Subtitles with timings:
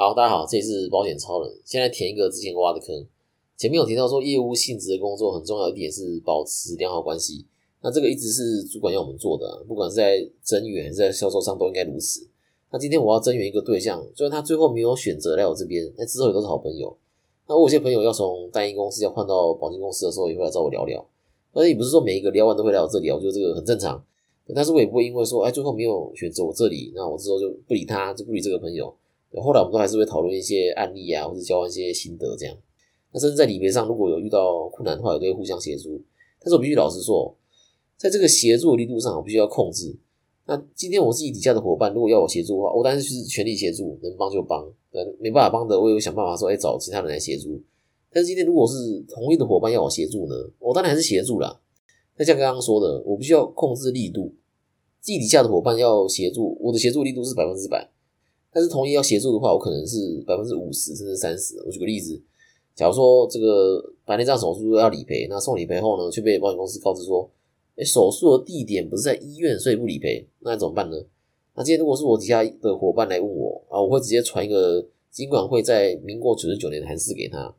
[0.00, 1.52] 好，大家好，这里是保险超人。
[1.64, 3.04] 现在填一个之前挖的坑。
[3.56, 7.44] 前面有提到说，业务性质的工作很重要一点是保持良好关系。
[7.82, 12.24] 那这个一直是主管要我们做的，不管是在增援还是在销售上都应该如此。
[12.70, 16.96] 那今天我要增援一个对象，虽然他最后没有选择来我这边，那之后也都是好朋友。
[17.48, 21.04] 那我有些朋友要从单一公司要换到保险公司的时候，也会来找我聊聊。
[21.52, 24.00] 而且也不是说每一个聊完都会来我这里，我觉得这个很正常。
[24.54, 28.94] 但是我也不会因为说，哎，最后没有选择我这里，那我之后就不理他，就不理这个朋友。
[29.36, 32.56] 后来我们都还是会讨论一些案例啊，或者交换一些心得这样。
[33.12, 36.00] 那甚至在理赔上，如果有遇到困难的话，也都会互相协助。
[36.40, 37.36] 但是我必须老实说，
[37.96, 39.96] 在这个协助的力度上，我必须要控制。
[40.46, 44.62] 那今天我自己底下的伙伴，如果要我协助的话，我当然是全力协助，能帮就帮。
[44.92, 47.60] 呃，没办法帮的，我也会想办法说，哎，找其他人来协助。
[48.10, 51.60] 但是今天如果是同一的伙伴要我协助呢，我当然还是协助啦。
[52.16, 54.32] 那像刚刚说的，我必须要控制力度。
[55.00, 57.90] 自己底下的伙伴要协助，我的协助力度是百分之百。
[58.52, 61.62] 但是同意要协助的话，我可能是百分之五十甚至三十。
[61.66, 62.20] 我举个例子，
[62.74, 67.30] 假如说这个白内障手术要理赔，那送理赔后呢，却被保险公司告知说，
[67.76, 70.96] 哎，手术的地点不是在医院，所以不理赔，那怎么办呢？
[71.54, 77.54] 那今天如果是我底下的伙伴来问我啊，我会直接传一个尽管会在民国九十九年的函释给他。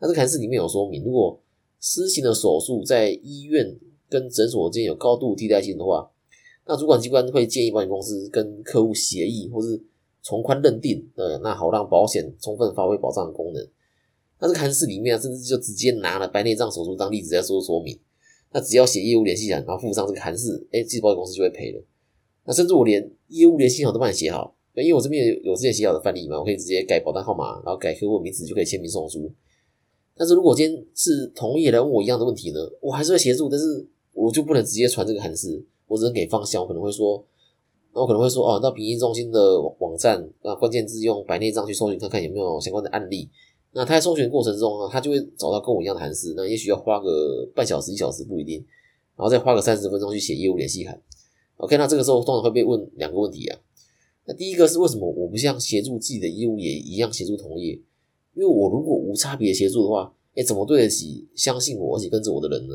[0.00, 1.40] 那这函释里面有说明，如果
[1.80, 3.76] 施行的手术在医院
[4.08, 6.10] 跟诊所之间有高度替代性的话，
[6.66, 9.80] 那主管机关会建议保险公司跟客户协议，或是
[10.26, 13.64] 从宽认定，呃，那好让保险充分发挥保障的功能。
[14.40, 17.96] 那这个函释里面，甚至就直接拿了白内障手术当例子在做说明。
[18.50, 21.80] 那只要写业务联系函，然后附上这个函释，哎，其实保险公司就会赔了。
[22.44, 29.30] 那甚至我连业务联系函都帮你写好，因为我这边有有之前写好的范例嘛，我可以直接改保单号码，然后改客户名字就可以签名送书。
[30.16, 37.24] 但是如果今天是同业来问我一样的问题呢，我还是会协助，但是我就不能直接传这个函释，我只能给方向，我可能会说。
[37.96, 43.26] 那我可能会说，哦，到评议中心的网站，那关键字用白内障去搜寻看看有没有相关的案例。
[43.72, 46.34] 那他在搜寻过程中呢，他就会找到跟我一样的函释。
[46.36, 48.58] 那也许要花个半小时、一小时不一定，
[49.16, 51.00] 然后再花个三十分钟去写业务联系函。
[51.56, 53.58] OK，那这个时候通常会被问两个问题啊。
[54.26, 57.72] 那第一个是为什么我不像协助自己的业务也一样协助同业？
[58.34, 62.74] 因为我如果无差别协助的话，哎，怎么对得起相信我而且跟着我的人呢？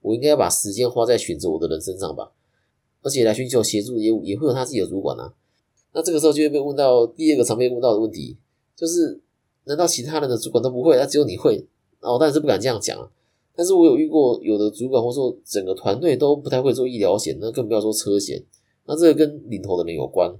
[0.00, 2.32] 我应该要把时间花在选择我的人身上吧。
[3.02, 5.34] 而且来寻求协助业务也会有他自己的主管啊，
[5.92, 8.36] 那这个时候就会被问到第二个常被问到的问题，
[8.74, 9.20] 就是
[9.64, 11.66] 难道其他人的主管都不会，那只有你会？
[12.00, 13.10] 哦，当然是不敢这样讲啊。
[13.54, 18.42] 但是我有遇过有的主管或者说整个团队都不太会做医疗险，那更不要说车险。
[18.86, 20.34] 那这个跟领头的人有关。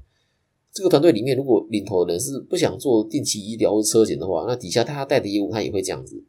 [0.72, 6.24] 这个团队里面如果领头的人是不想做定期医疗车险的话，那底下他带的业务他也会这样子。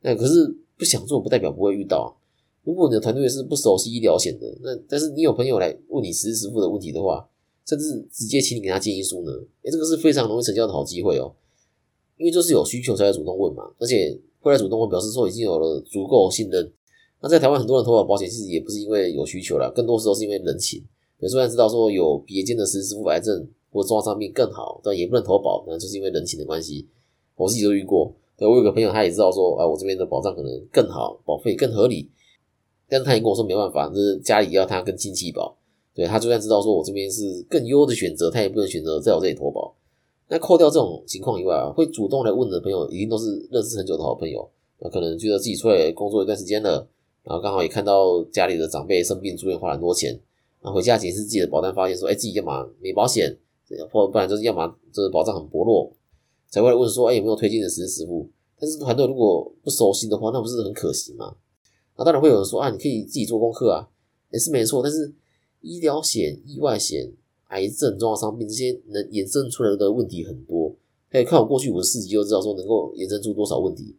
[0.00, 2.16] 那可是不想做不代表不会遇到。
[2.64, 7.28] 如果你的团队是不熟悉医疗险的，那但是你有朋友来问你实时支付的问题的话，
[7.66, 9.32] 甚至直接请你给他建议书呢？
[9.62, 11.34] 诶，这个是非常容易成交的好机会哦，
[12.16, 16.72] 因为就是有需求才会主动问嘛，而且会来主动问，表示说已经有了足够信任。
[17.20, 20.82] 那在台湾很多人投保保险，其实也不是因为有需求啦，更多时候是因为人情。
[21.20, 26.86] 有虽然知道说有别间的实时支付癌症或重伤病更好，但也不能投保，那就是因为人情的关系。
[27.36, 32.10] 我自己都遇过，对我有个朋友他也知道说，啊，我这边的保障可能更好，保费更合理。
[32.88, 35.56] 但是他也跟我说没办法，就是家里要他跟亲戚保，
[35.94, 39.74] 对他就算知道说我这边是更优的选择，他也不能选择在我这里投保。
[40.28, 44.48] 那扣掉这种情况以外啊，会主动来问的朋友，一定都是认识很久的好朋友。
[44.80, 46.88] 那可能觉得自己出来工作一段时间了，
[47.22, 50.18] 然后刚好也看到家里的长辈生病住院花了很多钱，
[50.60, 53.36] 然后回家检视自己的保单，发现说，哎，自己要么没保险，
[53.90, 55.92] 或不然就是要么就是保障很薄弱，
[56.48, 58.28] 才会来问说，哎，有没有推荐的实时支付？
[58.58, 61.34] 但是团队如果不熟悉的话，那不是很可惜吗？
[61.96, 63.88] 那当然会有人说啊，你可以自己做功课啊，
[64.30, 64.82] 也是没错。
[64.82, 65.12] 但是
[65.60, 67.12] 医疗险、意外险、
[67.48, 70.74] 癌症、重要伤病这些能衍生出来的问题很多，
[71.10, 73.94] 可以看我过去五十四集就知道说能够衍生出多少问题。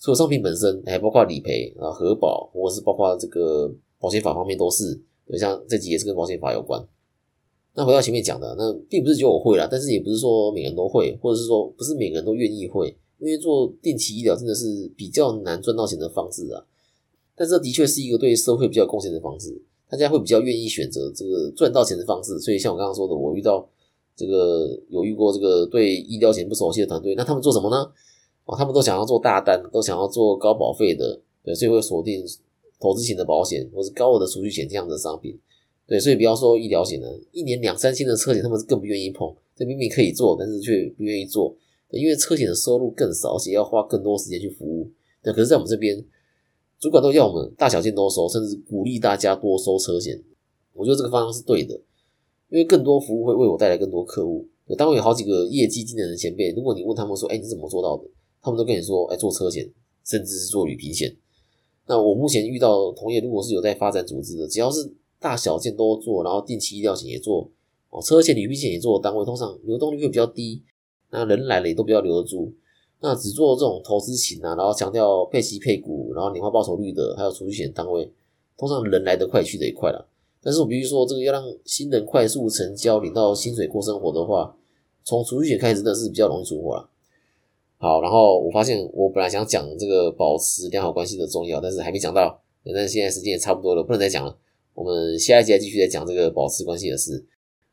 [0.00, 5.00] 除了商品本身，还包括理赔啊、核保，或者是包括这个保险法方面都是。
[5.36, 6.82] 像这集也是跟保险法有关。
[7.74, 16.64] 那回到前面讲的，那并不是只有我会啦，但是也不是说每个人都会，或者是说不是每个人都愿意会，因为做定期医疗真的是比较难赚到钱的方式啊。
[17.38, 19.56] 但这的确是一个对社会比较贡献的方式，
[19.88, 22.38] 大家会比较愿意选择这个赚到钱的方式。
[22.40, 23.66] 所以像我刚刚说的，我遇到
[24.16, 27.88] 这个有遇过这个对医疗险不熟悉的团队，那他们做什么呢？
[28.44, 32.24] 哦，他们都想要做大单，都想要做高保费的，对，所以会锁定
[32.80, 35.38] 投资型的保险或是高额的储蓄险这样的商品。
[35.86, 39.32] 对，所以不要说医疗险了，一年两三千的车险，他们是更不愿意碰。
[39.56, 41.54] 这明明可以做，但是却不愿意做，
[41.90, 44.90] 因为车险的收入更少，而且要花更多时间去服务。
[45.22, 46.04] 那可是，在我们这边。
[46.80, 50.22] 主管都要我们大小件都收，甚至鼓励大家多收车险。
[50.72, 51.74] 我觉得这个方向是对的，
[52.50, 54.46] 因为更多服务会为我带来更多客户。
[54.66, 58.04] 有单位有好几个业绩惊人的前辈，如果你问他们说，哎，你怎么做到的？
[58.40, 59.68] 他们都跟你说，哎，做车险，
[60.04, 61.16] 甚至是做旅平险。
[61.86, 67.50] 那我目前遇到同业，如果是有在发展组织的，只要是大小件都做，然后定期医疗险也做，
[67.90, 70.62] 哦，车险、旅平险也做的单位，通常流动率会比较低，
[71.10, 72.52] 那人来了也都比较留得住。
[73.00, 78.10] 那只做这种投资型啊，然后强调配息配股，然后年化报酬率的，还有储蓄险单位，
[78.56, 80.08] 通常人来得快去得也快了。
[80.42, 84.56] 但是我比如说这个要让新人快速成交，领到薪水过生活的话，
[85.04, 86.88] 从储蓄险开始真的是比较容易出货了。
[87.78, 94.36] 好，然后我发现我本来想讲这个保持良好关系的重要，但是还没讲到，但是现在时间也差不多了，不能再讲了。
[94.74, 97.24] 我们下一节继续再讲这个保持关系的事。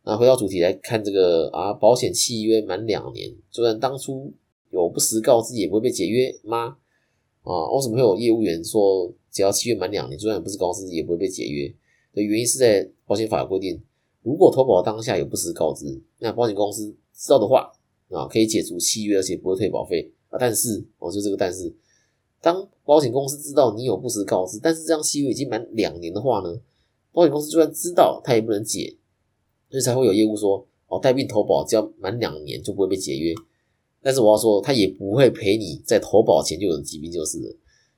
[0.04, 4.32] 那回到主题来看这个啊，保险契约满两年，虽然当初
[4.84, 6.78] 有不实告知，也不会被解约吗？
[7.44, 11.74] 啊，为什么会有业务员说只要契约满两年，就算不是告知，也不会被解约？
[12.14, 13.82] 的原因是在保险法规定，
[14.22, 17.72] 如果投保当下有不实告知，那保险公司知道的话。
[18.10, 20.38] 啊，可以解除契约，而且不会退保费啊。
[20.40, 21.74] 但是，哦，就这个但是，
[22.40, 26.56] 当保险公司知道你有不实告知，但是这样契约已经满两年的话呢，
[27.12, 28.96] 保险公司就算知道，他也不能解，
[29.72, 33.34] 所以才会有业务说，哦，带病投保只要满两年就不会被解约。
[34.06, 37.56] 但是我要说，他也不会赔你在投保前就有疾病就是了。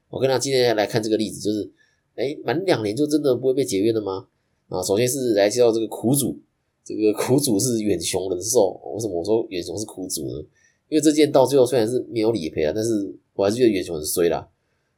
[0.10, 1.70] 我跟他今天来看这个例子，就是，
[2.16, 4.26] 哎，满两年就真的不会被解约了吗？
[4.70, 6.40] 啊，首先是来介绍这个苦主。
[6.86, 10.40] 这个苦主是远雄人寿，为什么我说远雄是苦主呢？
[10.88, 14.48] 因为这件到最后虽然是没有理赔啊，但是我还是觉得远雄很衰啦，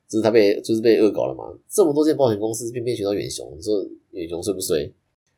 [0.08, 1.46] 就是他被就是被恶搞了嘛。
[1.68, 4.94] 这么多件保险公司偏偏选到远雄，你说远雄衰不衰？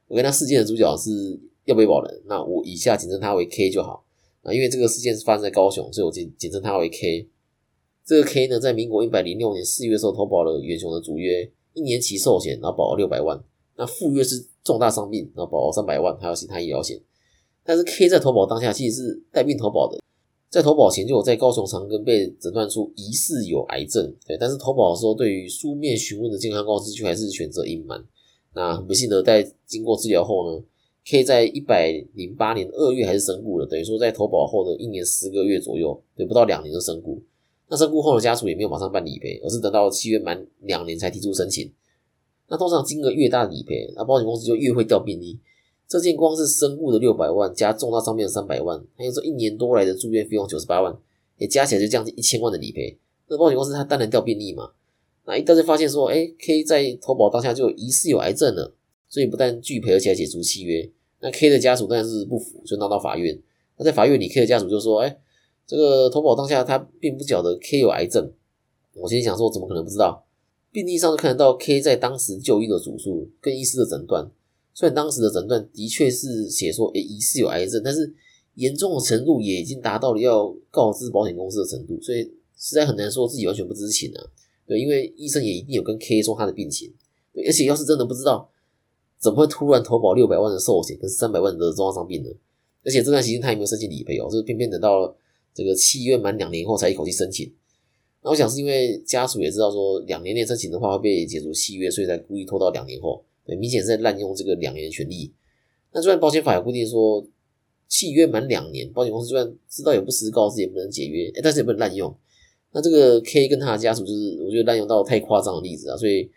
[0.10, 4.04] 我跟他事件的主角是要被保人，那我以下简称他为 K 就好
[4.42, 7.28] 啊，因为这个事件是发生在高雄，所以我简简称他为 K。
[8.04, 13.42] 这个 K 呢，在民国一百零六年四月的时候投保了远雄的主约，一年期寿险，然后保了六百万。
[13.78, 17.00] 那副约是重大伤病，然后保三百万，还有其他医疗险。
[17.64, 20.00] 但是 K 在投保当下其实是带病投保的，
[20.50, 24.36] 在投保前就有在高雄长庚被诊断出疑似有癌症，对。
[24.38, 28.04] 但是投保的时候对于书面询问的健康告知却还是选择隐瞒。
[28.56, 30.64] 那很不幸的，在经过治疗后呢
[31.06, 37.22] ，K 在一百零八年二月还是身故了，等于说在投保后的一年十个月左右，对，不到两年就身故。
[37.68, 41.72] 那身故后的家属也没有马上办理赔，而是等到七月满两年才提出申请。
[42.50, 45.40] 那通常金额越大的理赔，那保险公司就越会调病例。
[45.88, 50.98] 这件光是身故的六百万，加重大伤病的三百万，还有这一年多来的住院费用九十八万，
[51.38, 52.98] 也加起来就将近一千万的理赔。
[53.28, 54.72] 那保险公司它当然调病例嘛。
[55.26, 58.74] 那一旦就发现说，哎，K 在投保当下就疑似有癌症了，
[59.12, 60.90] 所以不但拒赔，而且还解除契约。
[61.20, 63.38] 那 K 的家属当然是不服，就闹到法院。
[63.78, 65.20] 那在法院里，K 的家属就说，哎，
[65.68, 68.32] 这个投保当下他并不晓得 K 有癌症。
[68.94, 70.26] 我心里想说，怎么可能不知道？
[70.72, 74.32] 病历上就看得到 K 在当时就医的主诉跟医师的诊断，
[74.74, 78.14] 虽然当时的诊断的确是写说，诶疑似有癌症，但是
[78.56, 82.24] 严重的程度也已经达到了要告知保险公司的程度，所以
[82.58, 84.24] 实在很难说自己完全不知情啊。
[84.66, 86.94] 对，因为医生也一定有跟 K 说他的病情，
[87.46, 88.51] 而且要是真的不知道，
[89.22, 92.30] 怎么会突然投保六百万的寿险跟三百万的重大伤病呢？
[92.84, 95.16] 而且这段期间他也没有申请理赔哦，就是偏偏等到
[95.54, 97.54] 这个契约满两年后才一口气申请。
[98.24, 105.32] 那我想是因为家属也知道说两年内申请的话会被解除契约，所以才故意拖到两年后，对，明显是在滥用这个两年的权利。
[105.92, 107.24] 那虽然保险法有规定说
[107.88, 112.12] 契约满两年，保险公司就算知道有不实告知也不能解约，但是也不能滥用。
[112.72, 116.28] 那这个 K 跟他的家属就是我觉得滥用到太夸张的例子啊，所以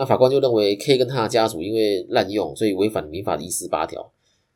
[0.00, 4.10] 那法官就认为 K 跟他的家属因为滥用，所以违反民法的一四八条，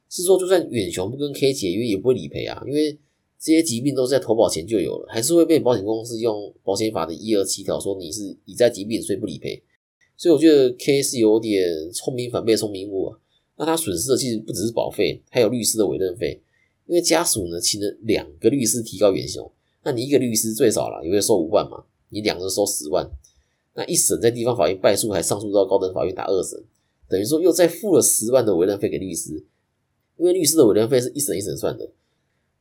[0.09, 2.99] 是说就算远雄不跟 K 解约也不会理赔啊，因为。
[3.37, 9.63] 这些疾病都是在投保前就有了，还是会被保险公司用保险法的一二七条说你是已在疾病，所以不理赔。
[10.17, 13.19] 所以我觉得 K 是有点聪明反被聪明误啊。
[13.59, 16.41] 那他损失的其实不只是保费，还有律师的委任费。
[16.87, 23.07] 因为家属呢请了两个律师提高远雄，那你一个律师最少了也会收五万嘛，你两个人收十万。
[23.75, 26.62] 那一审在地方法院败诉，还上诉到高等法院打二审，
[27.09, 29.45] 等于说又再付了十万的委任费给律师。
[30.16, 31.90] 因为律师的委任费是一审一审算的。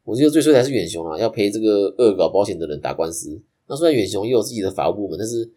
[0.03, 3.39] 我觉得最衰还是远雄啊，要陪这个恶搞保险的人打官司。
[3.67, 5.49] 那虽然远雄也有自己的法务部门，但是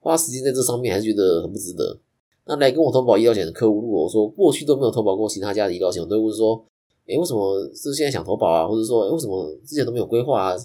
[0.00, 1.98] 花时间在这上面还是觉得很不值得。
[2.46, 6.62] 那来跟我投保医疗险的客户，如果说过去都没有投保过其他家的医疗险，我都会问说：
[7.06, 8.66] 诶，为什么是现在想投保啊？
[8.66, 10.56] 或者说，为什么之前都没有规划啊？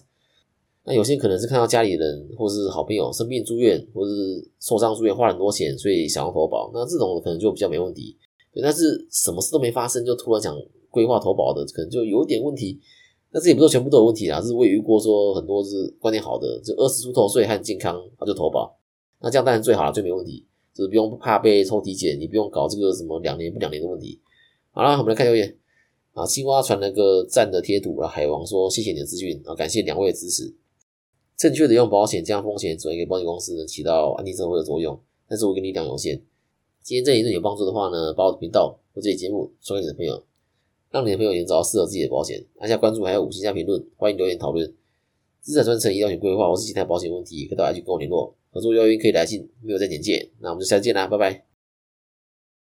[0.86, 6.72] 那有些可能是看到家里人或是好朋友生病住院，或是受伤住院花很多钱，所以想要投保。
[6.74, 8.18] 那这种可能就比较没问题。
[8.62, 10.54] 但是什么事都没发生就突然想
[10.90, 12.80] 规划投保的，可能就有点问题。
[13.32, 18.76] 那这也不是全部都有问题啊，是我也遇过说很多是观念好的，就二十出头岁很健康，他就投保，
[19.22, 20.44] 那这样当然最好了，最没问题，
[20.74, 24.20] 就是不用怕被抽体检，你不用搞这个什么两年不两年的问题。
[24.72, 25.56] 好了，我们来看留言
[26.14, 30.52] 啊，青蛙传了个赞的贴图，啊，海王说谢谢你的资讯，啊，感谢两位的支持。
[31.40, 35.00] 正确的用保险将风险转移给保险公司，能起到安定社会的作用。
[35.26, 36.22] 但是我跟你讲有限。
[36.84, 40.22] 今天这里对你有帮助的话呢，把我的频道或这节目传给你的朋友，
[40.92, 42.44] 让你的朋友也能找到适合自己的保险。
[42.58, 44.70] 按下关注，还有五星加评论，欢迎留言讨论。
[45.40, 48.36] 资产专程医疗险规划，或是其他保险问题，可以到 IG 跟我联络。
[48.52, 50.30] 合作邀约可以来信，没有在简介。
[50.40, 51.49] 那我们就下次见啦，拜拜。